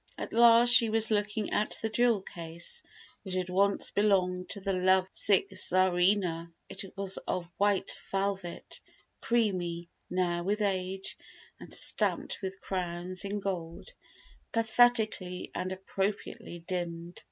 [0.17, 2.81] At last she was looking at the jewel case
[3.21, 6.51] which had once belonged to the love sick Tsarina!
[6.67, 8.81] It was of white velvet,
[9.21, 11.19] creamy now with age,
[11.59, 13.93] and stamped with crowns in gold,
[14.51, 17.19] pathetically and appropriately dimmed.